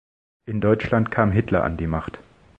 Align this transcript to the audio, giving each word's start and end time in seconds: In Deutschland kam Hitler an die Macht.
In 0.47 0.61
Deutschland 0.61 1.11
kam 1.11 1.31
Hitler 1.31 1.63
an 1.63 1.77
die 1.77 1.85
Macht. 1.85 2.17